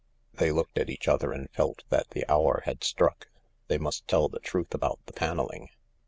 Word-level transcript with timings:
."They 0.39 0.51
looked 0.51 0.79
at 0.79 0.89
each 0.89 1.07
other 1.07 1.31
and 1.31 1.47
felt 1.51 1.83
that 1.89 2.09
the 2.09 2.25
hour 2.27 2.63
had 2.65 2.83
struck. 2.83 3.27
They 3.67 3.77
must 3.77 4.07
tell 4.07 4.29
the 4.29 4.39
truth 4.39 4.73
about 4.73 4.97
the 5.05 5.13
panelling. 5.13 5.69